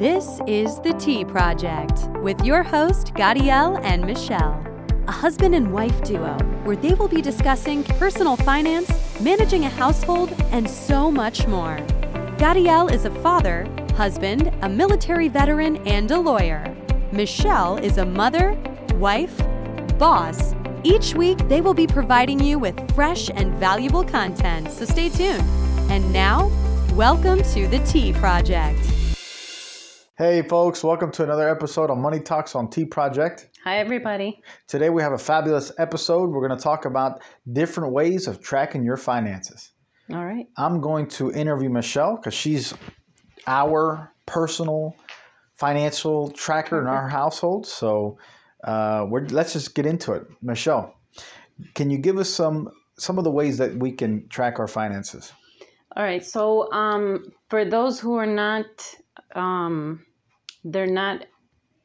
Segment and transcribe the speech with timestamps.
[0.00, 4.64] This is The Tea Project with your host, Gadiel and Michelle,
[5.06, 10.32] a husband and wife duo where they will be discussing personal finance, managing a household,
[10.52, 11.76] and so much more.
[12.38, 16.74] Gadiel is a father, husband, a military veteran, and a lawyer.
[17.12, 18.56] Michelle is a mother,
[18.94, 19.36] wife,
[19.98, 20.54] boss.
[20.82, 25.44] Each week, they will be providing you with fresh and valuable content, so stay tuned.
[25.90, 26.50] And now,
[26.94, 28.80] welcome to The Tea Project.
[30.20, 33.48] Hey, folks, welcome to another episode of Money Talks on Tea Project.
[33.64, 34.42] Hi, everybody.
[34.68, 36.28] Today, we have a fabulous episode.
[36.28, 39.72] We're going to talk about different ways of tracking your finances.
[40.12, 40.46] All right.
[40.58, 42.74] I'm going to interview Michelle because she's
[43.46, 44.94] our personal
[45.56, 47.66] financial tracker in our household.
[47.66, 48.18] So
[48.62, 50.26] uh, we're, let's just get into it.
[50.42, 50.96] Michelle,
[51.74, 55.32] can you give us some some of the ways that we can track our finances?
[55.96, 56.22] All right.
[56.22, 58.66] So, um, for those who are not,
[59.34, 60.04] um,
[60.64, 61.24] they're not,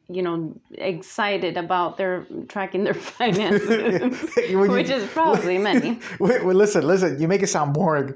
[0.09, 5.99] you know, excited about their tracking their finances, which is probably many.
[6.19, 7.19] Wait, wait, listen, listen.
[7.21, 8.13] You make it sound boring.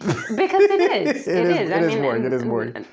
[0.00, 1.28] Because it is.
[1.28, 1.70] It is- is.
[1.70, 2.84] it is boring, it is boring.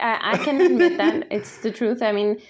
[0.00, 2.02] I, I can admit that it's the truth.
[2.02, 2.40] I mean,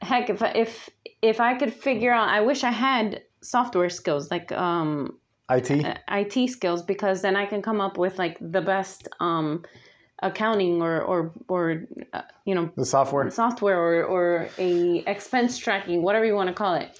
[0.00, 0.88] heck, if I- if
[1.22, 5.18] if I could figure out, I wish I had software skills like um
[5.50, 5.70] IT.
[6.08, 9.64] IT skills because then I can come up with like the best um,
[10.20, 13.30] accounting or or or uh, you know the software.
[13.30, 16.98] software or or a expense tracking whatever you want to call it.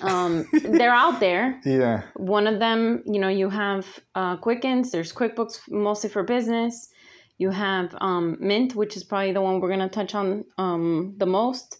[0.00, 1.60] Um, they're out there.
[1.64, 2.02] Yeah.
[2.16, 4.90] One of them, you know, you have uh, Quickens.
[4.90, 6.88] There's QuickBooks mostly for business.
[7.36, 11.26] You have um, Mint, which is probably the one we're gonna touch on um, the
[11.26, 11.78] most,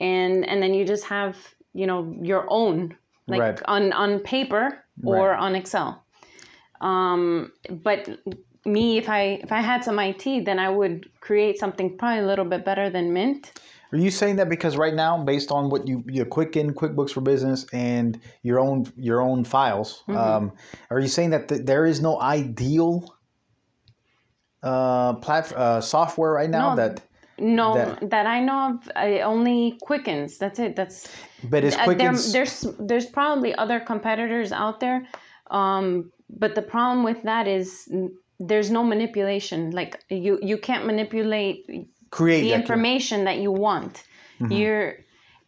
[0.00, 1.36] and and then you just have
[1.74, 2.96] you know your own
[3.28, 3.62] like Right.
[3.64, 5.38] on on paper or Right.
[5.38, 6.04] on Excel.
[6.80, 8.08] Um, but
[8.64, 12.26] me, if I if I had some IT, then I would create something probably a
[12.26, 13.52] little bit better than Mint.
[13.92, 17.20] Are you saying that because right now, based on what you your Quicken, QuickBooks for
[17.20, 20.16] Business, and your own your own files, Mm-hmm.
[20.18, 20.52] um,
[20.90, 23.14] are you saying that th- there is no ideal
[24.62, 27.00] uh, plat- uh, software right now No, that,
[27.38, 30.38] No, That- that, I know of, I only Quickens.
[30.38, 30.76] That's it.
[30.76, 31.08] That's
[31.42, 35.06] but is Uh, there, there's there's probably other competitors out there,
[35.50, 37.88] um, but the problem with that is
[38.40, 39.70] there's no manipulation.
[39.70, 44.04] Like you you can't manipulate create the information that you want.
[44.40, 44.52] Mm-hmm.
[44.52, 44.96] You're,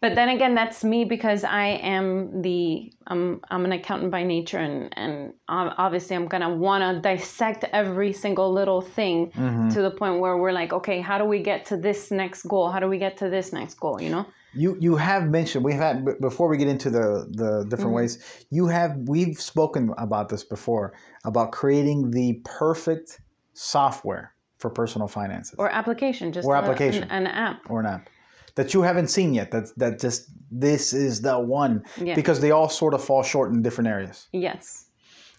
[0.00, 4.58] but then again, that's me because I am the I'm I'm an accountant by nature,
[4.58, 9.70] and and obviously I'm gonna want to dissect every single little thing Mm-hmm.
[9.70, 12.70] to the point where we're like, okay, how do we get to this next goal?
[12.70, 14.00] How do we get to this next goal?
[14.00, 14.26] You know?
[14.56, 17.92] You you have mentioned we've had before we get into the the different Mm-hmm.
[17.92, 18.46] ways.
[18.50, 20.92] You have we've spoken about this before
[21.24, 23.20] about creating the perfect
[23.54, 27.04] software for personal finances Or application, just Or a- application.
[27.04, 27.70] an, an app.
[27.70, 28.08] or an app
[28.54, 29.50] that you haven't seen yet.
[29.50, 32.14] That that just this is the one Yeah.
[32.14, 34.28] because they all sort of fall short in different areas.
[34.32, 34.86] Yes.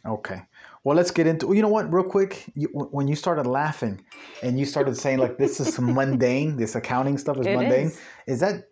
[0.05, 0.41] Okay.
[0.83, 1.51] Well, let's get into.
[1.55, 1.91] You know what?
[1.91, 4.01] Real quick, you, when you started laughing
[4.43, 7.87] and you started saying like this is mundane, this accounting stuff is It mundane.
[7.87, 7.99] is.
[8.27, 8.67] Is that?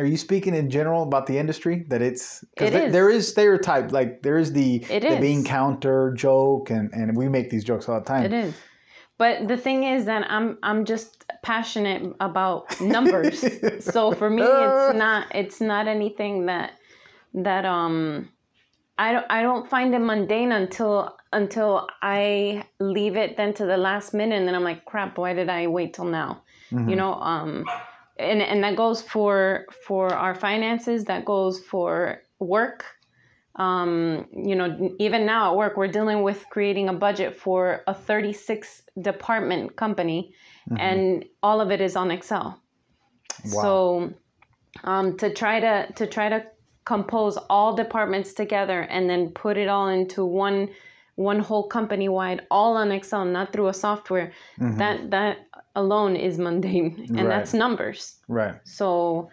[0.00, 2.92] Are you speaking in general about the industry that it's It there, is.
[2.92, 7.28] there is stereotype like there is the It the bean counter joke and and we
[7.28, 8.24] make these jokes all the time.
[8.24, 8.54] It is.
[9.18, 13.44] But the thing is that I'm I'm just passionate about numbers.
[13.80, 16.72] so for me it's not it's not anything that
[17.34, 18.30] that um
[18.98, 23.76] I don't I don't find it mundane until until I leave it then to the
[23.76, 26.42] last minute and then I'm like crap why did I wait till now?
[26.70, 27.66] You know um
[28.20, 32.84] and and that goes for for our finances that goes for work
[33.56, 37.92] um, you know, even now at work, we're dealing with creating a budget for a
[37.92, 40.34] 36 department company,
[40.78, 42.62] and all of it is on Excel.
[43.44, 43.62] wow.
[43.62, 44.14] So,
[44.84, 46.46] um, to try to to try to
[46.84, 50.70] compose all departments together and then put it all into one
[51.20, 55.36] one whole company wide, all on Excel, not through a software, that that
[55.76, 57.28] alone is mundane, and Right.
[57.28, 58.16] that's numbers.
[58.28, 58.56] Right.
[58.64, 59.28] So,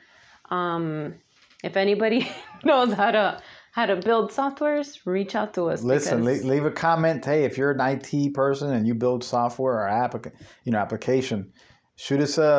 [0.50, 1.16] um,
[1.64, 2.30] if anybody
[2.64, 3.42] knows how to
[3.72, 5.84] how to build softwares, reach out to us.
[5.84, 7.24] Listen, because- leave, leave a comment.
[7.26, 10.34] Hey, if you're an IT person and you build software or applica-
[10.66, 11.54] you know application,
[11.96, 12.52] shoot us a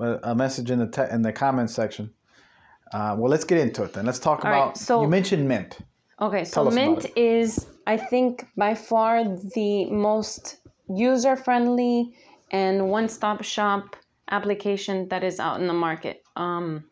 [0.00, 2.10] a, a message in the te- in the comment section.
[2.92, 4.04] Uh, well, let's get into it then.
[4.06, 4.76] Let's talk All right, about.
[4.78, 5.78] so- you mentioned Mint.
[6.20, 10.58] Okay, so Tell us about Mint is, I think, by far the most
[10.88, 12.14] user friendly
[12.50, 13.96] and one stop shop
[14.30, 16.22] application that is out in the market.
[16.36, 16.84] Um,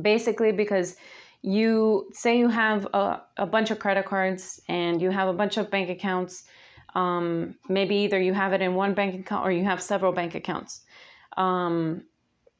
[0.00, 0.96] basically, because
[1.40, 5.56] you say you have a, a bunch of credit cards and you have a bunch
[5.56, 6.44] of bank accounts.
[6.94, 10.34] Um, maybe either you have it in one bank account or you have several bank
[10.34, 10.82] accounts.
[11.36, 12.04] Um,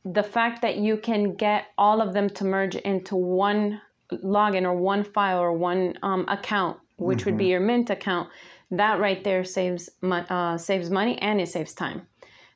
[0.04, 3.80] the fact that you can get all of them to merge into one
[4.18, 7.30] login or one file or one um, account, which mm-hmm.
[7.30, 8.28] would be your Mint account,
[8.70, 12.06] that right there saves uh, saves money and it saves time.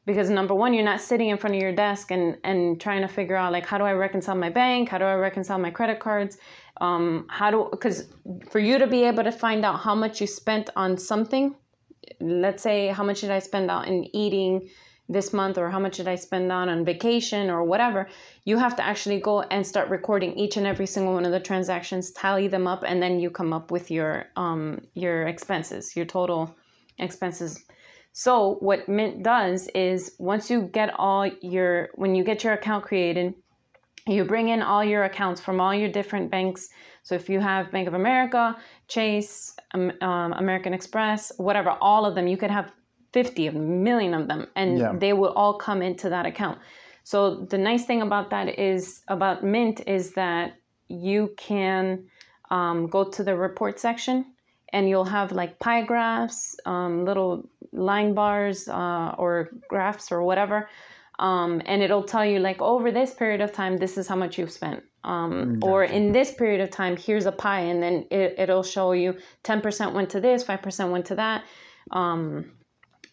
[0.06, 3.08] Because number one, you're not sitting in front of your desk and, and trying to
[3.08, 5.98] figure out like how do I reconcile my bank, how do I reconcile my credit
[5.98, 6.38] cards,
[6.80, 8.06] um, how do because
[8.50, 11.56] for you to be able to find out how much you spent on something,
[12.20, 14.68] let's say how much did I spend out in eating
[15.08, 18.08] this month or how much did I spend on on vacation or whatever,
[18.44, 21.40] you have to actually go and start recording each and every single one of the
[21.40, 26.06] transactions, tally them up, and then you come up with your um, your expenses, your
[26.06, 26.56] total
[26.98, 27.64] expenses.
[28.12, 32.84] So what Mint does is once you get all your when you get your account
[32.84, 33.34] created,
[34.06, 36.68] you bring in all your accounts from all your different banks.
[37.02, 38.56] So if you have Bank of America,
[38.88, 42.72] Chase, um, um American Express, whatever, all of them, you could have
[43.16, 44.92] 50 of million of them and yeah.
[44.94, 46.58] they will all come into that account.
[47.02, 50.58] So the nice thing about that is about mint is that
[50.88, 52.08] you can
[52.50, 54.26] um, go to the report section
[54.70, 60.68] and you'll have like pie graphs um, little line bars uh, or graphs or whatever
[61.18, 64.36] um, and it'll tell you like over this period of time this is how much
[64.36, 64.84] you've spent.
[65.04, 68.92] Um, or in this period of time here's a pie and then it, it'll show
[68.92, 71.44] you 10% went to this 5% went to that.
[71.90, 72.52] Um,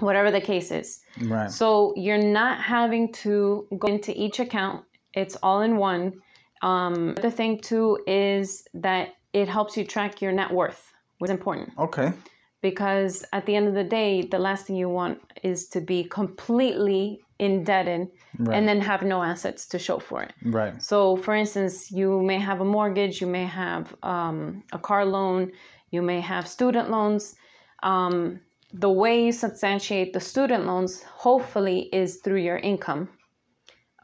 [0.03, 0.99] whatever the case is.
[1.19, 1.51] Right.
[1.51, 4.85] So you're not having to go into each account.
[5.13, 6.21] It's all in one.
[6.61, 11.33] Um, the thing too is that it helps you track your net worth, which is
[11.33, 11.73] important.
[11.77, 12.13] Okay.
[12.61, 16.05] Because at the end of the day, the last thing you want is to be
[16.05, 18.07] completely indebted
[18.39, 18.55] right.
[18.55, 20.33] and then have no assets to show for it.
[20.43, 20.81] Right.
[20.81, 25.51] So, for instance, you may have a mortgage, you may have um, a car loan,
[25.91, 27.35] you may have student loans.
[27.81, 28.39] Um,
[28.73, 33.09] the way you substantiate the student loans hopefully is through your income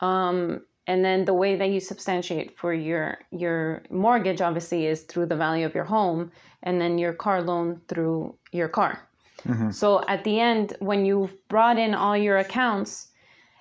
[0.02, 5.26] um, and then the way that you substantiate for your your mortgage obviously is through
[5.26, 6.32] the value of your home
[6.64, 9.08] and then your car loan through your car
[9.44, 9.72] mm-hmm.
[9.72, 13.08] so at the end when you've brought in all your accounts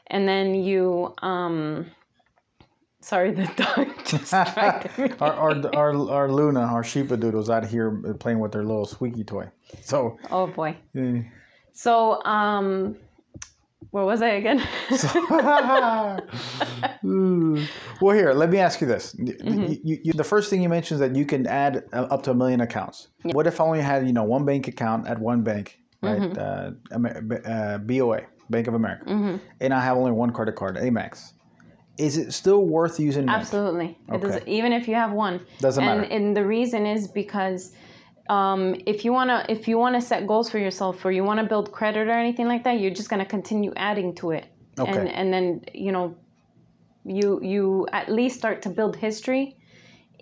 [0.09, 1.87] and then you um,
[3.01, 3.89] Sorry, the dog
[4.33, 9.49] our, our, our, our Luna, our Sheepadoodle's out here playing with their little squeaky toy.
[9.83, 10.19] So.
[10.31, 10.77] Oh boy.
[10.95, 11.23] Yeah.
[11.73, 12.97] So, um,
[13.91, 14.59] where was I again?
[18.01, 19.15] well, here, let me ask you this.
[19.15, 19.73] Mm-hmm.
[19.85, 22.35] You, you, the first thing you mentioned is that you can add up to a
[22.35, 23.09] million accounts.
[23.25, 23.33] Yeah.
[23.35, 26.21] What if I only had, you know, one bank account at one bank, right?
[26.21, 27.47] Mm-hmm.
[27.47, 29.37] Uh, uh, BOA, Bank of America, mm-hmm.
[29.61, 31.33] and I have only one credit card, Amex
[31.99, 33.39] is it still worth using Mint?
[33.39, 33.99] Absolutely.
[34.09, 34.17] Okay.
[34.17, 35.41] It does, even if you have one.
[35.59, 36.13] Doesn't and, matter.
[36.13, 37.73] And the reason is because
[38.29, 41.73] um, if you wanna if you wanna set goals for yourself or you wanna build
[41.73, 44.47] credit or anything like that, you're just gonna continue adding to it.
[44.79, 44.91] Okay.
[44.91, 46.17] And and then you know
[47.05, 49.57] you you at least start to build history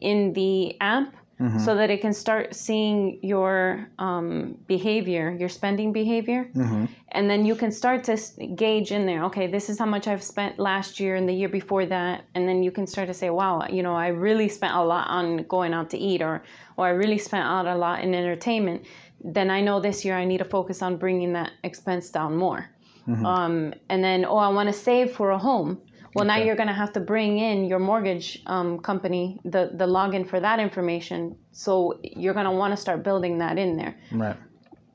[0.01, 1.59] in the app mm-hmm.
[1.59, 6.87] so that it can start seeing your um, behavior, your spending behavior, mm-hmm.
[7.09, 8.17] and then you can start to
[8.55, 9.25] gauge in there.
[9.25, 12.49] Okay, this is how much I've spent last year and the year before that, and
[12.49, 15.45] then you can start to say, wow, you know, I really spent a lot on
[15.45, 16.43] going out to eat, or
[16.77, 18.87] or I really spent out a lot in entertainment.
[19.25, 22.71] Then I know this year I need to focus on bringing that expense down more.
[23.09, 23.25] Mm-hmm.
[23.25, 25.81] Um, and then, oh, I want to save for a home.
[26.17, 26.39] Well, okay.
[26.39, 30.27] now you're going to have to bring in your mortgage um, company, the, the login
[30.27, 31.37] for that information.
[31.53, 33.95] So you're going to want to start building that in there.
[34.11, 34.37] Right.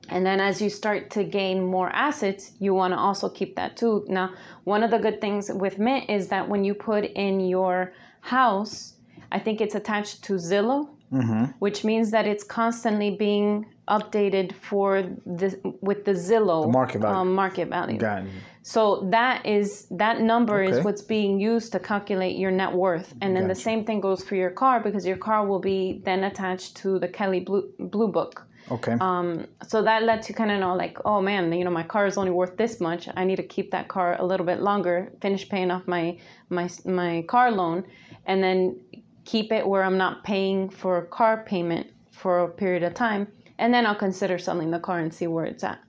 [0.08, 3.76] And then as you start to gain more assets, you want to also keep that
[3.76, 4.04] too.
[4.08, 7.92] Now, one of the good things with Mint is that when you put in your
[8.20, 8.94] house,
[9.30, 11.44] I think it's attached to Zillow, mm-hmm.
[11.60, 17.16] which means that it's constantly being updated for the with the Zillow the market value.
[17.16, 17.98] Um, market value.
[17.98, 18.30] Got it.
[18.62, 20.78] So that is that number okay.
[20.78, 23.54] is what's being used to calculate your net worth, and then gotcha.
[23.54, 27.00] the same thing goes for your car because your car will be then attached to
[27.00, 28.46] the Kelley Blue, Blue Book.
[28.70, 28.96] Okay.
[29.00, 32.06] Um, so that lets you kind of know, like, oh man, you know, my car
[32.06, 33.08] is only worth this much.
[33.16, 36.70] I need to keep that car a little bit longer, finish paying off my my
[36.84, 37.84] my car loan,
[38.26, 38.80] and then
[39.24, 43.26] keep it where I'm not paying for a car payment for a period of time,
[43.58, 45.80] and then I'll consider selling the car and see where it's at.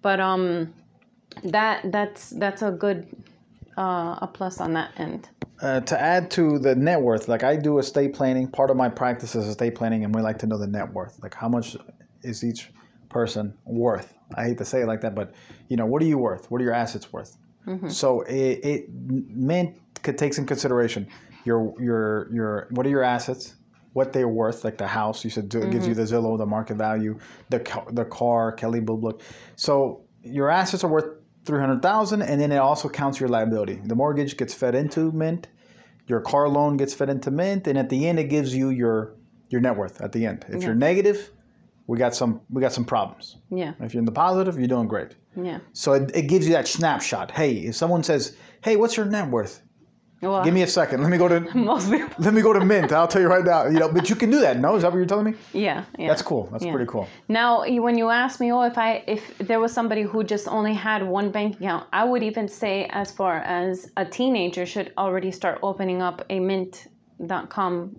[0.00, 0.72] But um,
[1.44, 3.06] that that's that's a good
[3.76, 5.28] uh, a plus on that end.
[5.60, 8.48] Uh, to add to the net worth, like I do estate planning.
[8.48, 11.18] Part of my practice is estate planning, and we like to know the net worth.
[11.22, 11.76] Like how much
[12.22, 12.70] is each
[13.08, 14.12] person worth?
[14.34, 15.34] I hate to say it like that, but
[15.68, 16.50] you know, what are you worth?
[16.50, 17.36] What are your assets worth?
[17.66, 17.88] Mm-hmm.
[17.88, 21.08] So it, it Mint could take some consideration.
[21.44, 23.54] Your your your what are your assets?
[23.92, 25.24] What they're worth, like the house.
[25.24, 25.70] You said mm-hmm.
[25.70, 26.04] gives you mm-hmm.
[26.04, 29.22] the Zillow, the market value, the the car, Kelley Blue Book.
[29.56, 31.16] So your assets are worth
[31.46, 33.80] three hundred thousand, and then it also counts your liability.
[33.84, 35.46] The mortgage gets fed into Mint,
[36.06, 39.14] your car loan gets fed into Mint, and at the end it gives you your
[39.48, 40.44] your net worth at the end.
[40.48, 40.66] If Yeah.
[40.66, 41.30] you're negative,
[41.86, 43.36] we got some we got some problems.
[43.50, 43.72] Yeah.
[43.80, 45.14] If you're in the positive, you're doing great.
[45.36, 45.58] Yeah.
[45.72, 47.30] So it, it gives you that snapshot.
[47.30, 49.62] Hey, if someone says, "Hey, what's your net worth?"
[50.22, 51.02] Well, Give me a second.
[51.02, 52.08] Let me go to most people.
[52.18, 52.90] let me go to Mint.
[52.90, 53.66] I'll tell you right now.
[53.66, 54.58] You know, but you can do that.
[54.58, 55.34] No, is that what you're telling me?
[55.52, 55.84] Yeah.
[55.98, 56.08] Yeah.
[56.08, 56.48] That's cool.
[56.50, 56.72] That's Yeah.
[56.72, 57.06] pretty cool.
[57.28, 60.72] Now, when you ask me, oh, if I if there was somebody who just only
[60.72, 65.32] had one bank account, I would even say, as far as a teenager should already
[65.32, 67.96] start opening up a Mint.com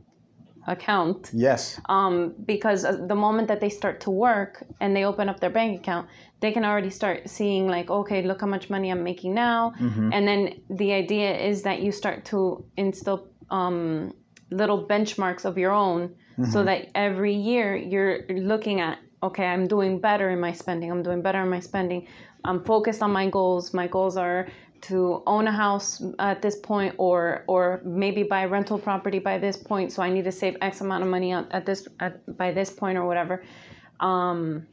[0.65, 1.79] account, Yes.
[1.87, 5.49] um, because uh, the moment that they start to work and they open up their
[5.49, 6.09] bank account,
[6.39, 9.73] they can already start seeing like, okay, look how much money I'm making now,
[10.13, 14.13] and then the idea is that you start to instill um,
[14.51, 16.15] little benchmarks of your own,
[16.51, 20.91] so that every year you're looking at, okay, I'm doing better in my spending.
[20.91, 22.07] I'm doing better in my spending.
[22.45, 23.73] I'm focused on my goals.
[23.73, 24.47] My goals are
[24.81, 29.57] to own a house at this point or or maybe buy rental property by this
[29.57, 32.51] point so i need to save x amount of money at, at this at, by
[32.51, 33.43] this point or whatever
[33.99, 34.67] um,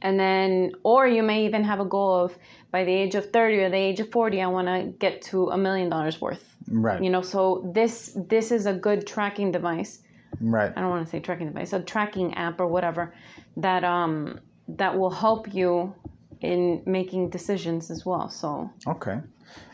[0.00, 2.36] and then or you may even have a goal of
[2.70, 5.50] by the age of 30 or the age of 40 i want to get to
[5.50, 7.02] a million dollars worth Right.
[7.02, 10.02] you know so this this is a good tracking device
[10.40, 10.72] Right.
[10.74, 13.14] I don't want to say tracking device, a tracking app or whatever
[13.58, 15.94] that um that will help you
[16.40, 18.28] in making decisions as well.
[18.30, 19.20] So Okay.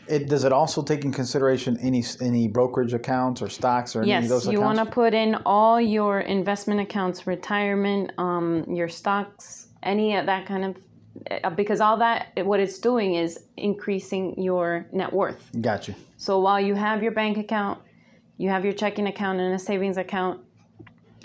[0.07, 4.11] It does it also take in consideration any any brokerage accounts or stocks or any
[4.11, 8.89] of yes, those you want to put in all your investment accounts, retirement, um, your
[8.89, 10.75] stocks, any of that kind of
[11.31, 15.49] uh, because all that what it's doing is increasing your net worth.
[15.59, 15.95] Gotcha.
[16.17, 17.79] So while you have your bank account,
[18.37, 20.41] you have your checking account and a savings account,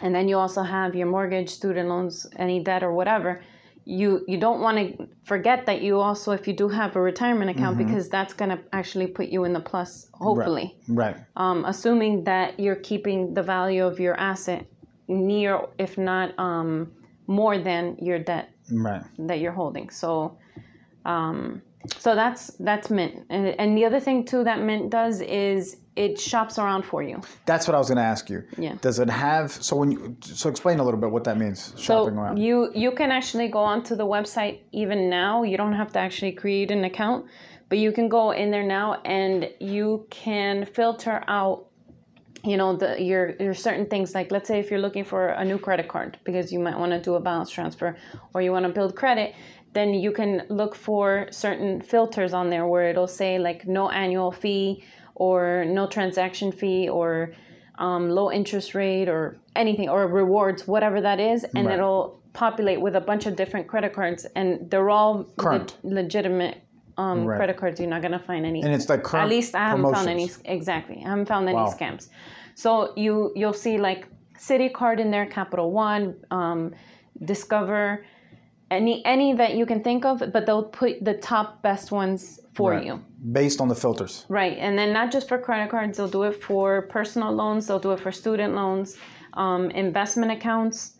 [0.02, 3.42] and then you also have your mortgage, student loans, any debt or whatever.
[3.84, 7.50] You you don't want to forget that you also if you do have a retirement
[7.50, 10.74] account because that's going to actually put you in the plus hopefully.
[10.88, 11.16] Right.
[11.36, 14.66] Um, assuming that you're keeping the value of your asset
[15.06, 16.92] near if not um,
[17.26, 19.02] more than your debt Right.
[19.18, 19.90] that you're holding.
[19.90, 20.38] So,
[21.04, 21.62] um,
[21.98, 26.18] so that's that's Mint, and, and the other thing too that Mint does is it
[26.18, 27.20] shops around for you.
[27.44, 28.44] That's what I was going to ask you.
[28.58, 28.76] Yeah.
[28.80, 32.14] Does it have so when you so explain a little bit what that means shopping
[32.14, 32.38] so around?
[32.38, 35.42] you you can actually go onto the website even now.
[35.42, 37.26] You don't have to actually create an account,
[37.68, 41.66] but you can go in there now and you can filter out
[42.44, 45.44] you know the your your certain things like let's say if you're looking for a
[45.44, 47.96] new credit card because you might want to do a balance transfer
[48.34, 49.34] or you want to build credit
[49.72, 54.30] then you can look for certain filters on there where it'll say like no annual
[54.30, 54.84] fee
[55.14, 57.32] or no transaction fee or
[57.76, 61.74] um, low interest rate or anything or rewards whatever that is and Right.
[61.78, 66.63] it'll populate with a bunch of different credit cards and they're all le- legitimate
[66.96, 67.36] um, Right.
[67.36, 69.68] credit cards you're not going to find any and it's like current at least I
[69.70, 71.02] haven't found any exactly.
[71.04, 71.74] I haven't found any Wow.
[71.76, 72.08] scams.
[72.54, 74.06] So you you'll see like
[74.38, 76.74] Citi Card in there, Capital One, um,
[77.22, 78.04] Discover,
[78.70, 82.70] any any that you can think of, but they'll put the top best ones for
[82.72, 82.84] Right.
[82.86, 83.00] you.
[83.32, 84.26] based on the filters.
[84.28, 87.78] Right, and then not just for credit cards, they'll do it for personal loans, they'll
[87.78, 88.96] do it for student loans,
[89.32, 90.92] um, investment accounts,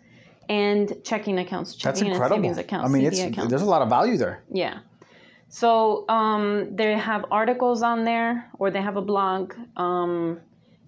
[0.49, 2.43] and checking accounts, That's checking and incredible.
[2.43, 3.51] savings accounts, I mean, it's accounts.
[3.51, 4.43] there's a lot of value there.
[4.51, 4.79] Yeah.
[5.55, 9.55] So um, they have articles on there, or they have a blog.
[9.77, 10.41] Um,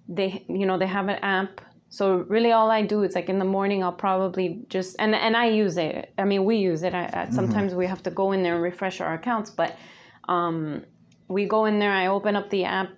[0.09, 1.61] they, you know, they have an app.
[1.87, 5.37] So really, all I do is like in the morning, I'll probably just and and
[5.37, 6.13] I use it.
[6.17, 6.93] I mean, we use it.
[6.93, 9.73] I, I, sometimes we have to go in there and refresh our accounts, but
[10.27, 10.83] um,
[11.29, 11.93] we go in there.
[11.93, 12.89] I open up the app.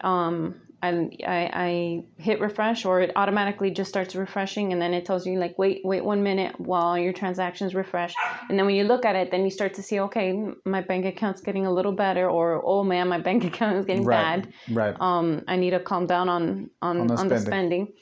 [0.00, 5.04] Um, and I, I hit refresh or it automatically just starts refreshing and then it
[5.06, 8.14] tells you like wait wait one minute while your transactions refresh
[8.48, 10.26] and then when you look at it then you start to see okay
[10.64, 14.04] my bank account's getting a little better or oh man my bank account is getting
[14.04, 14.42] Right.
[14.42, 14.94] bad Right.
[15.00, 17.46] um, I need to calm down on on, On the on the spending.
[17.46, 17.92] spending.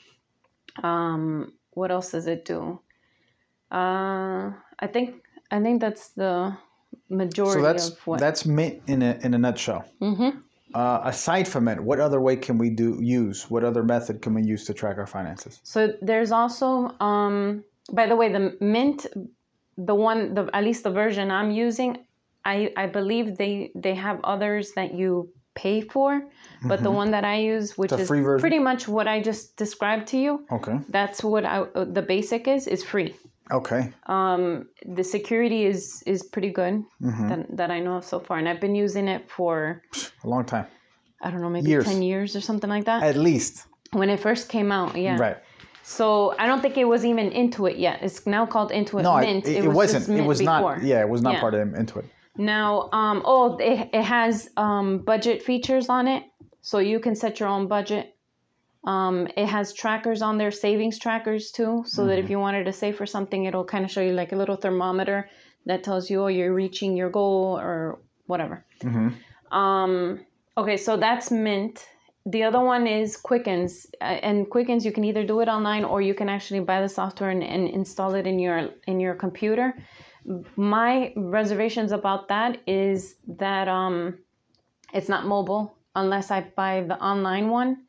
[0.82, 2.80] Um, what else does it do?
[3.70, 6.56] Uh, I think I think that's the
[7.08, 8.20] majority so that's of what.
[8.20, 9.84] that's Mint in a in a nutshell.
[10.00, 10.38] mm-hmm.
[10.74, 13.50] Uh, aside from it, what other way can we do use?
[13.50, 15.60] What other method can we use to track our finances?
[15.62, 19.06] So there's also, um, by the way, the Mint,
[19.76, 21.98] the one, the at least the version I'm using,
[22.44, 26.22] I I believe they they have others that you pay for,
[26.62, 30.16] but the one that I use, which is pretty much what I just described to
[30.16, 30.78] you, Okay.
[30.88, 33.14] that's what I, the basic is is free.
[33.52, 33.92] Okay.
[34.06, 37.28] Um, the security is is pretty good Mm-hmm.
[37.28, 39.82] that, that I know of so far, and I've been using it for
[40.24, 40.66] A long time.
[41.20, 41.84] I don't know maybe Years.
[41.86, 43.02] ten years or something like that.
[43.02, 43.66] At least.
[43.92, 45.18] when it first came out, yeah.
[45.18, 45.36] Right.
[45.84, 47.98] So I don't think it was even Intuit yet.
[48.02, 49.46] It's now called Intuit No, Mint.
[49.46, 50.06] it, it, was wasn't.
[50.06, 50.76] just It was before.
[50.76, 50.82] not.
[50.82, 51.40] Yeah, it was not Yeah.
[51.40, 52.04] part of Intuit.
[52.38, 56.22] Now, um, oh, it, it has um, budget features on it,
[56.62, 58.14] so you can set your own budget.
[58.84, 62.72] Um, it has trackers on there, savings trackers too, so that if you wanted to
[62.72, 65.30] save for something, it'll kind of show you like a little thermometer
[65.66, 68.64] that tells you, oh, you're reaching your goal or whatever.
[69.52, 71.86] Um, okay, so that's Mint.
[72.26, 76.00] The other one is Quickens, uh, and Quickens you can either do it online or
[76.00, 79.74] you can actually buy the software and, and install it in your in your computer.
[80.56, 84.18] My reservations about that is that um,
[84.92, 87.86] it's not mobile unless I buy the online one.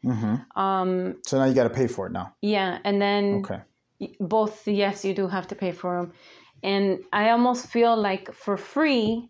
[0.55, 2.33] Um, So now you got to pay for it now.
[2.41, 3.61] yeah, and then Okay.
[4.19, 6.11] both yes you do have to pay for them
[6.61, 9.29] and i almost feel like for free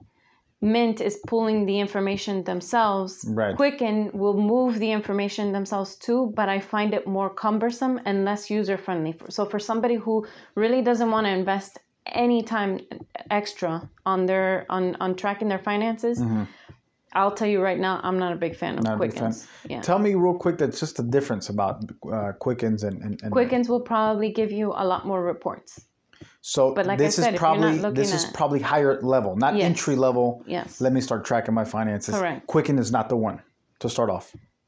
[0.62, 3.56] mint is pulling the information themselves Right.
[3.56, 8.50] quicken will move the information themselves too but i find it more cumbersome and less
[8.50, 10.26] user friendly so for somebody who
[10.56, 12.80] really doesn't want to invest any time
[13.30, 16.20] extra on their on on tracking their finances
[17.14, 18.84] i'll tell you right now i'm not a big fan of.
[18.84, 19.32] Not big fan.
[19.32, 23.22] quickens yeah Tell me real quick that's just the difference about uh, Quickens and, and,
[23.24, 25.80] and quickens will probably give you a lot more reports
[26.42, 29.00] So But like I this said, is if you're not probably this is probably higher
[29.02, 29.66] level, not Yes.
[29.66, 30.44] entry level.
[30.46, 30.82] Yes.
[30.82, 32.14] Let me start tracking my finances.
[32.16, 32.48] Correct.
[32.48, 33.38] Quicken is not the one
[33.80, 34.26] to start off.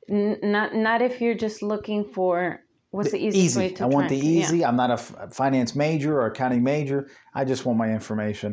[0.10, 2.62] N- not not if you're just looking for
[2.92, 3.76] what's the easiest way Easy.
[3.76, 4.40] to I want the track- yeah.
[4.42, 4.60] easy.
[4.68, 4.98] I'm not a
[5.32, 7.00] finance major or accounting major.
[7.34, 8.52] I just want my information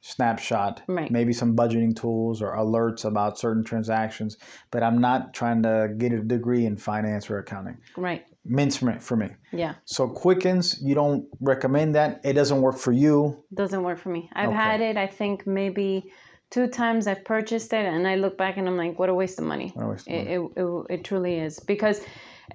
[0.00, 0.82] snapshot.
[0.86, 1.10] Right.
[1.10, 4.36] Maybe some budgeting tools or alerts about certain transactions,
[4.70, 7.78] but I'm not trying to get a degree in finance or accounting.
[7.96, 8.24] Right.
[8.44, 9.74] Mint's for me- Yeah.
[9.84, 12.20] So Quickens, you don't recommend that.
[12.24, 13.44] It doesn't work for you.
[13.52, 14.30] Doesn't work for me.
[14.32, 14.56] I've Okay.
[14.56, 14.96] had it.
[14.96, 16.12] I think maybe
[16.50, 19.38] two times I've purchased it, and I look back and I'm like, what a waste
[19.38, 19.72] of money.
[19.74, 22.00] What a waste of it, it, it, it truly is because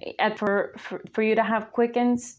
[0.01, 2.37] eh, at for, for for you to have Quickens,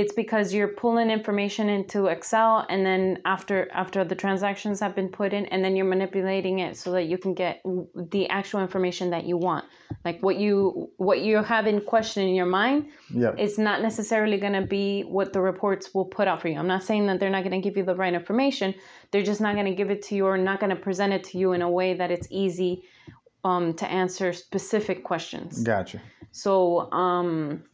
[0.00, 5.10] it's because you're pulling information into Excel, and then after after the transactions have been
[5.10, 7.62] put in, and then you're manipulating it so that you can get
[7.94, 9.66] the actual information that you want,
[10.02, 12.86] like what you what you have in question in your mind.
[13.12, 13.34] Yeah.
[13.36, 16.58] it's not necessarily going to be what the reports will put out for you.
[16.58, 18.74] I'm not saying that they're not going to give you the right information.
[19.10, 21.24] They're just not going to give it to you or not going to present it
[21.24, 22.84] to you in a way that it's easy
[23.44, 25.62] um, to answer specific questions.
[25.62, 26.00] Gotcha.
[26.32, 27.64] So, um,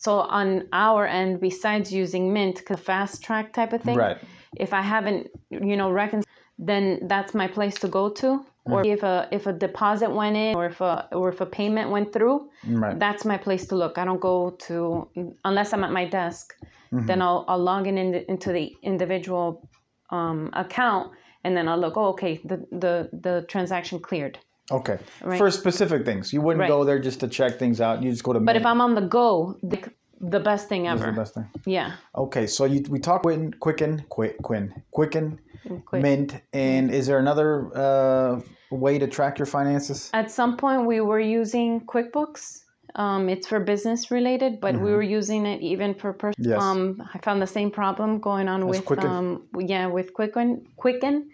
[0.00, 4.16] so on our end, besides using Mint, the fast track type of thing, Right.
[4.56, 6.26] if I haven't, you know, reconciled,
[6.58, 8.44] then that's my place to go to.
[8.64, 11.90] Or if a if a deposit went in, or if a or if a payment
[11.90, 12.98] went through, Right.
[12.98, 13.98] that's my place to look.
[13.98, 15.08] I don't go to
[15.44, 16.54] unless I'm at my desk.
[16.92, 19.68] Then I'll I'll log in, in into the individual
[20.10, 21.12] um, account,
[21.44, 21.96] and then I'll look.
[21.96, 24.38] Oh, okay, the the the transaction cleared.
[24.70, 24.98] Okay.
[25.22, 25.38] Right.
[25.38, 26.68] For specific things, you wouldn't Right.
[26.68, 28.02] go there just to check things out.
[28.02, 28.40] You just go to.
[28.40, 29.82] But if I'm on the go, the,
[30.20, 31.06] the best thing ever.
[31.06, 31.48] the best thing.
[31.66, 31.92] Yeah.
[32.14, 35.40] Okay, so you, we talked Quicken, Quicken, Quicken,
[35.86, 36.02] Quick.
[36.02, 40.10] Mint, and is there another uh, way to track your finances?
[40.12, 42.64] At some point, we were using QuickBooks.
[42.96, 46.58] Um, it's for business related, but we were using it even for personal.
[46.58, 46.60] Mm-hmm.
[46.60, 47.00] Yes.
[47.00, 49.06] Um, I found the same problem going on with Quicken.
[49.06, 51.30] um, yeah, with Quicken, Quicken,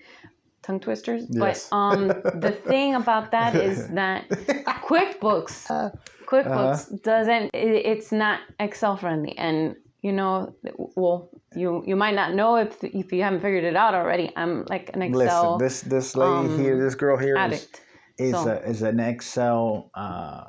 [0.67, 1.25] tongue twisters.
[1.31, 1.69] Yes.
[1.71, 5.67] But um, the thing about that is that QuickBooks,
[6.27, 6.97] QuickBooks Uh-huh.
[7.03, 7.51] doesn't.
[7.55, 10.55] It, it's not Excel friendly, and you know,
[10.97, 14.33] well, you you might not know if if you haven't figured it out already.
[14.37, 17.81] I'm like an Excel Listen, this this lady um, here, this girl here is addict.
[18.19, 19.91] is, so- a, is an Excel.
[19.95, 20.45] Uh,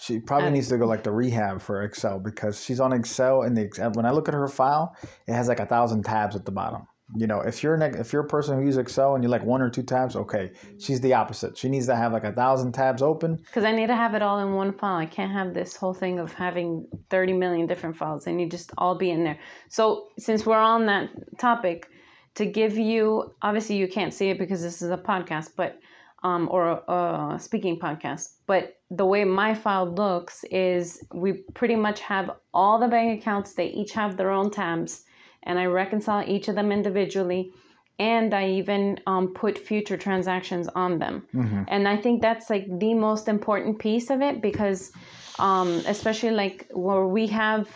[0.00, 3.56] she probably needs to go like to rehab for Excel because she's on Excel and
[3.56, 4.94] the ex- when I look at her file,
[5.26, 6.86] it has like a thousand tabs at the bottom.
[7.16, 9.42] You know, if you're an, if you're a person who uses Excel and you like
[9.42, 11.56] one or two tabs, okay, she's the opposite.
[11.56, 13.36] She needs to have like a thousand tabs open.
[13.36, 14.98] Because I need to have it all in one file.
[14.98, 18.26] I can't have this whole thing of having 30 million different files.
[18.26, 19.38] and you just all be in there.
[19.70, 21.88] So, since we're on that topic,
[22.34, 25.80] to give you obviously you can't see it because this is a podcast, but
[26.22, 28.28] um, or a, speaking podcast.
[28.46, 33.54] But the way my file looks is we pretty much have all the bank accounts.
[33.54, 35.04] They each have their own tabs,
[35.42, 37.52] and I reconcile each of them individually.
[38.00, 41.26] And I even um, put future transactions on them.
[41.68, 44.92] And I think that's like the most important piece of it because,
[45.38, 47.66] um, especially like where we have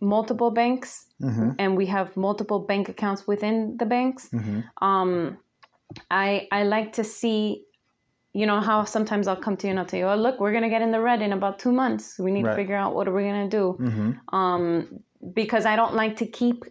[0.00, 1.04] multiple banks
[1.58, 4.30] and we have multiple bank accounts within the banks,
[4.80, 5.36] um,
[6.10, 7.64] I I like to see,
[8.32, 10.52] you know, how sometimes I'll come to you and I'll tell you, oh look, we're
[10.52, 12.18] gonna get in the red in about two months.
[12.18, 12.52] We need Right.
[12.52, 14.34] to figure out what are we gonna do, Mm-hmm.
[14.34, 15.00] um,
[15.34, 16.64] because I don't like to keep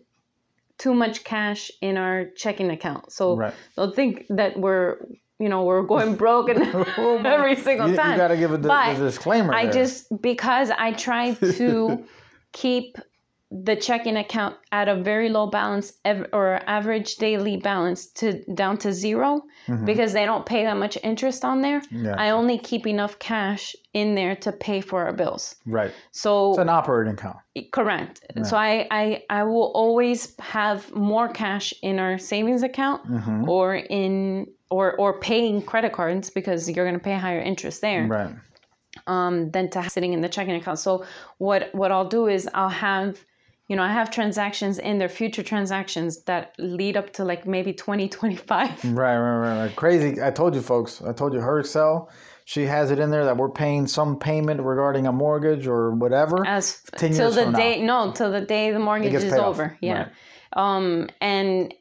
[0.78, 3.12] too much cash in our checking account.
[3.12, 3.54] So Right.
[3.76, 4.98] they'll think that we're
[5.40, 6.60] you know we're going broke and
[6.98, 8.12] Oh every single You, time.
[8.12, 9.54] you got to give a, di- a disclaimer.
[9.54, 9.74] I there.
[9.74, 12.06] just because I try to
[12.54, 12.98] keep
[13.52, 18.78] the checking account at a very low balance ev- or average daily balance to down
[18.80, 19.44] to 0
[19.86, 21.82] because they don't pay that much interest on there.
[22.18, 25.56] I only keep enough cash in there to pay for our bills.
[25.66, 25.92] Right.
[26.12, 27.38] So It's an operating account.
[27.72, 28.22] correct.
[28.44, 33.48] So I, I I will always have more cash in our savings account Mm-hmm.
[33.50, 38.08] or in or or paying credit cards because you're going to pay higher interest there
[38.08, 38.36] Right.
[39.08, 40.80] um, than to have sitting in the checking account.
[40.80, 41.06] So
[41.38, 43.24] what what I'll do is I'll have
[43.68, 47.74] you know I have transactions in their future transactions that lead up to like maybe
[47.74, 48.84] 2025.
[48.86, 49.76] Right, right, right, right.
[49.76, 50.22] Crazy.
[50.22, 51.02] I told you, folks.
[51.02, 52.10] I told you her Excel.
[52.48, 56.46] She has it in there that we're paying some payment regarding a mortgage or whatever.
[56.46, 58.06] As 10 till years the from now.
[58.06, 59.48] no till the day the mortgage is paid off.
[59.48, 59.78] over.
[59.82, 59.94] Yeah.
[59.94, 60.12] Right.
[60.54, 61.74] Um and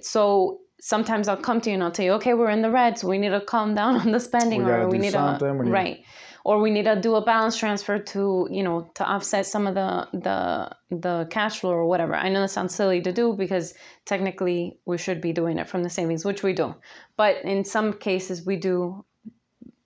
[0.00, 2.98] so sometimes I'll come to you and I'll tell you, okay, we're in the red,
[2.98, 5.58] so we need to calm down on the spending We or we need something, we
[5.58, 6.04] to need- right.
[6.44, 9.74] Or we need to do a balance transfer to, you know, to offset some of
[9.74, 12.14] the the the cash flow or whatever.
[12.14, 13.74] I know that sounds silly to do because
[14.04, 16.74] technically we should be doing it from the savings, which we do.
[17.16, 19.04] But in some cases we do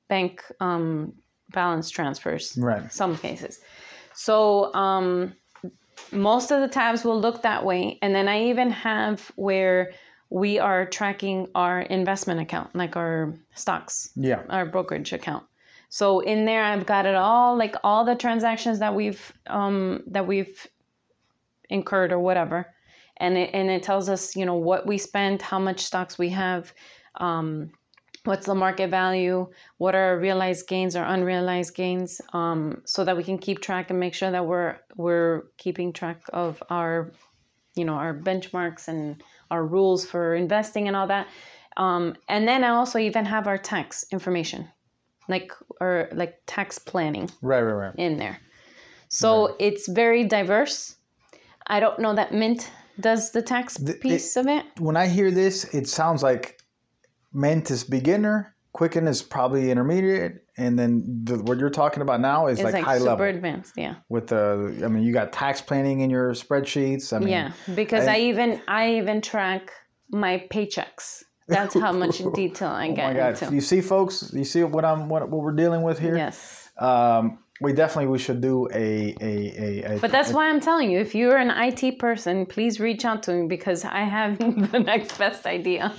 [0.08, 1.12] bank um,
[1.50, 2.90] balance transfers Right.
[2.92, 3.60] some cases.
[4.14, 5.34] So um,
[6.12, 7.98] most of the tabs will look that way.
[8.00, 9.92] And then I even have where
[10.30, 14.42] we are tracking our investment account, like our stocks, Yeah.
[14.48, 15.44] our brokerage account.
[15.88, 20.26] So in there, I've got it all, like all the transactions that we've um, that
[20.26, 20.66] we've
[21.68, 22.66] incurred or whatever,
[23.16, 26.30] and it and it tells us, you know, what we spent, how much stocks we
[26.30, 26.72] have,
[27.14, 27.70] um,
[28.24, 33.16] what's the market value, what are our realized gains or unrealized gains, um, so that
[33.16, 37.12] we can keep track and make sure that we're we're keeping track of our,
[37.74, 41.28] you know, our benchmarks and our rules for investing and all that.
[41.76, 44.68] Um, and then I also even have our tax information,
[45.28, 47.94] like or like tax planning Right, right, right.
[47.96, 48.38] in there.
[49.08, 50.94] So it's very diverse.
[51.66, 54.64] I don't know that Mint does the tax it- piece of it.
[54.78, 56.58] When I hear this, it sounds like
[57.32, 62.46] Mint is beginner, Quicken is probably intermediate, and then the, what you're talking about now
[62.48, 63.26] is like, like, high super level.
[63.26, 63.94] advanced, yeah.
[64.10, 67.14] With the, I mean, you got tax planning in your spreadsheets.
[67.14, 69.70] I mean, Yeah, because I- I, even I even track
[70.10, 71.22] my paychecks.
[71.48, 73.42] That's how much detail I get Oh my God!
[73.42, 73.54] into.
[73.54, 76.16] You see, folks, you see what I'm, what, what we're dealing with here.
[76.16, 76.70] Yes.
[76.78, 79.96] Um, we definitely we should do a a a.
[79.96, 83.22] a But that's why I'm telling you, if you're an IT person, please reach out
[83.24, 84.38] to me because I have
[84.72, 85.94] the next best idea.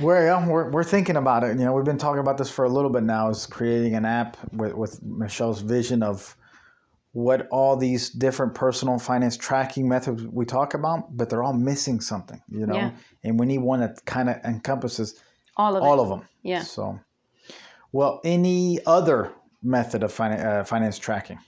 [0.00, 1.58] We're, we're, we're thinking about it.
[1.58, 3.30] You know, we've been talking about this for a little bit now.
[3.30, 6.36] Is creating an app with, with Michelle's vision of
[7.12, 12.00] what all these different personal finance tracking methods we talk about, but they're all missing
[12.00, 12.40] something.
[12.48, 12.90] You know, Yeah.
[13.24, 15.18] and we need one that kind of encompasses
[15.56, 16.02] All of all it.
[16.02, 16.28] of them.
[16.42, 16.62] Yeah.
[16.62, 17.00] So,
[17.92, 21.38] well, any other method of finan- uh, finance tracking?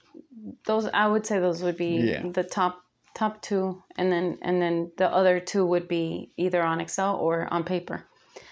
[0.65, 2.23] Those I would say those would be Yeah.
[2.33, 2.81] the top
[3.15, 7.47] top two, and then and then the other two would be either on Excel or
[7.53, 8.05] on paper.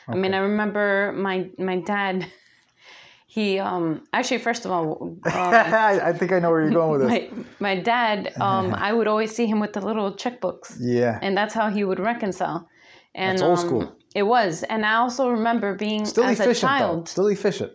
[0.07, 2.27] I mean, I remember my my dad.
[3.31, 7.09] He um actually first of all um, I think I know where you're going with
[7.09, 7.31] this.
[7.61, 11.19] my my dad um I would always see him with the little checkbooks Yeah.
[11.21, 12.69] and that's how he would reconcile.
[13.15, 13.97] And That's old um, school.
[14.15, 17.05] It was, and I also remember being Still as a efficient though.
[17.05, 17.73] Still efficient.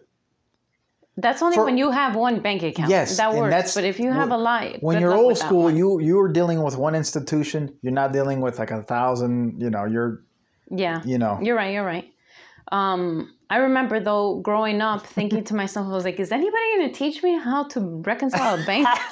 [1.17, 2.89] That's only For- when you have one bank account.
[2.89, 3.75] Yes, that works.
[3.75, 6.95] But if you have a lot, when you're old school, you you're dealing with one
[6.95, 7.77] institution.
[7.81, 9.61] You're not dealing with like a thousand.
[9.61, 10.23] You know, you're
[10.71, 11.39] yeah, you know.
[11.41, 11.73] you're right.
[11.73, 12.12] You're right.
[12.71, 16.91] Um, I remember though growing up thinking to myself, I was like, is anybody going
[16.91, 18.87] to teach me how to reconcile a bank?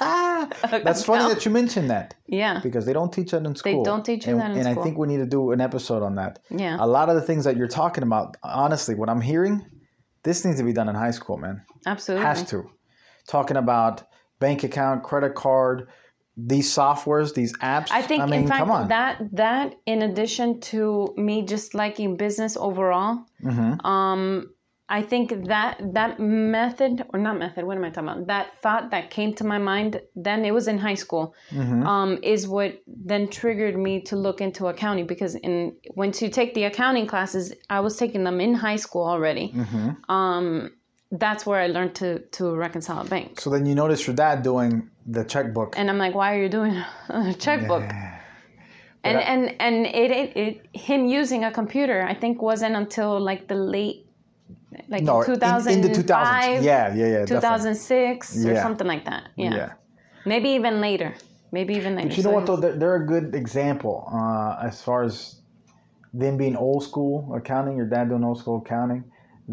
[0.84, 3.84] That's funny that you mentioned that yeah, because they don't teach that in school.
[3.84, 6.02] They don't teach and, that in and I think we need to do an episode
[6.02, 6.40] on that.
[6.50, 9.64] yeah, A lot of the things that you're talking about, honestly, what I'm hearing,
[10.24, 11.62] this needs to be done in high school, man.
[11.86, 12.26] absolutely.
[12.26, 12.68] Has to.
[13.28, 14.02] Talking about
[14.40, 15.88] bank account, credit card,
[16.36, 17.88] these softwares, these apps.
[17.90, 22.56] I think, I mean, in fact, that that in addition to me just liking business
[22.56, 23.84] overall, Mhm.
[23.84, 24.50] um,
[24.88, 28.26] I think that that method or not method, what am I talking about?
[28.26, 31.86] That thought that came to my mind then it was in high school, Mhm.
[31.86, 36.52] um, is what then triggered me to look into accounting because in once you take
[36.54, 39.52] the accounting classes, I was taking them in high school already.
[39.54, 39.96] Mhm.
[40.10, 40.72] Um,
[41.12, 43.40] that's where I learned to to reconcile a bank.
[43.40, 45.78] So then you notice your dad doing the checkbook.
[45.78, 46.74] And I'm like, why are you doing
[47.08, 47.82] a checkbook?
[49.04, 53.20] and I- and and it, it it him using a computer I think wasn't until
[53.20, 54.06] like the late
[54.88, 56.62] like no, 2005 in the 2000s.
[56.62, 57.24] Yeah, yeah, yeah.
[57.24, 57.26] definitely.
[57.28, 58.62] 2006 or Yeah.
[58.62, 59.54] something like that yeah.
[59.54, 59.72] Yeah.
[60.24, 61.14] maybe even later
[61.50, 62.56] maybe even later But you know So what though?
[62.56, 65.40] They're, they're a good example uh, as far as
[66.14, 67.76] them being old school accounting.
[67.76, 69.04] Your dad doing old school accounting.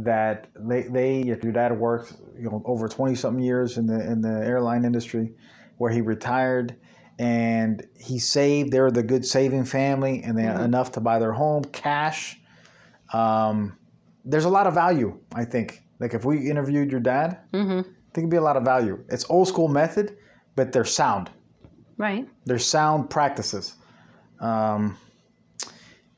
[0.04, 4.00] That they, they if your dad worked you know over twenty something years in the
[4.12, 5.34] in the airline industry,
[5.78, 6.76] where he retired,
[7.18, 8.72] and he saved.
[8.72, 10.64] They're the good saving family, and they Mhm.
[10.64, 12.40] enough to buy their home cash.
[13.14, 13.78] Um,
[14.26, 15.82] there's a lot of value, I think.
[16.00, 19.04] Like if we interviewed your dad, hmm I think it'd be a lot of value.
[19.10, 20.18] It's old school method,
[20.56, 21.30] but they're sound.
[21.98, 22.28] Right.
[22.46, 23.76] They're sound practices.
[24.40, 24.98] Um,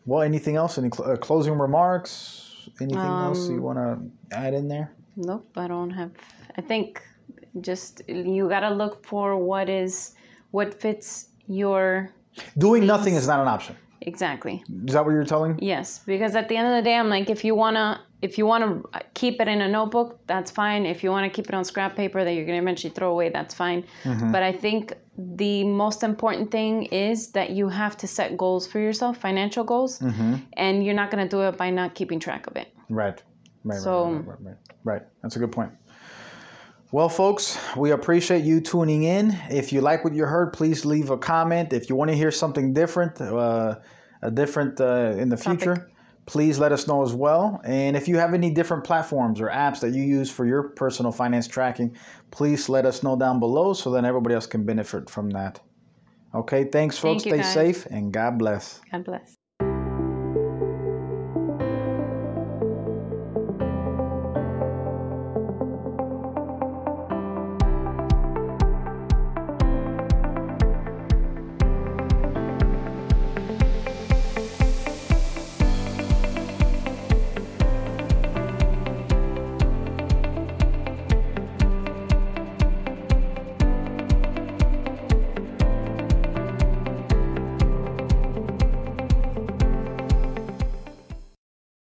[0.06, 0.78] well, anything else?
[0.78, 2.51] Any cl- uh, closing remarks?
[2.80, 4.92] Anything else you Um, want to add in there?
[5.16, 6.12] Nope, I don't have.
[6.58, 7.02] I think
[7.60, 10.16] just you gotta look for what is
[10.52, 12.10] what fits your
[12.58, 13.76] Doing nothing is not an option.
[14.02, 14.64] exactly.
[14.88, 15.60] Is that what you're telling?
[15.62, 18.46] Yes, because at the end of the day, I'm like, if you wanna, if you
[18.46, 18.82] wanna
[19.14, 20.86] keep it in a notebook, that's fine.
[20.86, 23.54] If you wanna keep it on scrap paper that you're gonna eventually throw away, that's
[23.54, 23.84] fine.
[24.04, 24.32] Mm-hmm.
[24.32, 28.80] But I think the most important thing is that you have to set goals for
[28.80, 30.36] yourself, financial goals, Mm-hmm.
[30.54, 32.68] and you're not gonna do it by not keeping track of it.
[32.90, 33.22] Right.
[33.64, 35.02] Right, So- right, right, right, right, right.
[35.22, 35.72] That's a good point.
[36.92, 39.32] Well, folks, we appreciate you tuning in.
[39.50, 41.72] If you like what you heard, please leave a comment.
[41.72, 43.76] If you want to hear something different, uh,
[44.22, 45.60] a different uh, in the Topic.
[45.62, 45.90] future,
[46.26, 47.62] please let us know as well.
[47.64, 51.12] And if you have any different platforms or apps that you use for your personal
[51.12, 51.98] finance tracking,
[52.30, 55.60] please let us know down below so that everybody else can benefit from that.
[56.34, 57.24] Okay, thanks, folks.
[57.24, 57.54] Thank Stay guys.
[57.54, 58.80] safe and God bless.
[58.92, 59.41] God bless.